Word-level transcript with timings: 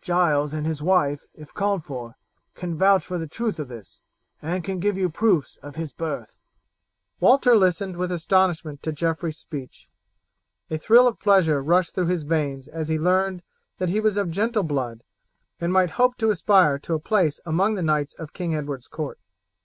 Giles 0.00 0.54
and 0.54 0.68
his 0.68 0.80
wife, 0.80 1.26
if 1.34 1.52
called 1.52 1.82
for, 1.82 2.16
can 2.54 2.76
vouch 2.76 3.04
for 3.04 3.18
the 3.18 3.26
truth 3.26 3.58
of 3.58 3.66
this, 3.66 4.00
and 4.40 4.62
can 4.62 4.78
give 4.78 4.96
you 4.96 5.10
proofs 5.10 5.56
of 5.64 5.74
his 5.74 5.92
birth." 5.92 6.36
Walter 7.18 7.56
listened 7.56 7.96
with 7.96 8.12
astonishment 8.12 8.84
to 8.84 8.92
Geoffrey's 8.92 9.36
speech. 9.38 9.90
A 10.70 10.78
thrill 10.78 11.08
of 11.08 11.18
pleasure 11.18 11.60
rushed 11.60 11.96
through 11.96 12.06
his 12.06 12.22
veins 12.22 12.68
as 12.68 12.86
he 12.86 13.00
learned 13.00 13.42
that 13.78 13.88
he 13.88 13.98
was 13.98 14.16
of 14.16 14.30
gentle 14.30 14.62
blood 14.62 15.02
and 15.60 15.72
might 15.72 15.90
hope 15.98 16.16
to 16.18 16.30
aspire 16.30 16.78
to 16.78 16.94
a 16.94 17.00
place 17.00 17.40
among 17.44 17.74
the 17.74 17.82
knights 17.82 18.14
of 18.14 18.32
King 18.32 18.54
Edward's 18.54 18.86
court. 18.86 19.18